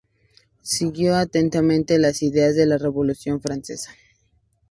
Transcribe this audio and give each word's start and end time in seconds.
Siguió 0.63 1.15
atentamente 1.15 1.99
las 1.99 2.23
ideas 2.23 2.55
de 2.55 2.65
la 2.65 2.79
Revolución 2.79 3.39
francesa. 3.39 3.91